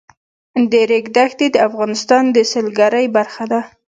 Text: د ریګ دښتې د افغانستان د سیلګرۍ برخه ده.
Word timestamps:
د 0.71 0.73
ریګ 0.89 1.05
دښتې 1.15 1.47
د 1.51 1.57
افغانستان 1.67 2.23
د 2.35 2.37
سیلګرۍ 2.51 3.05
برخه 3.17 3.43
ده. 3.51 3.61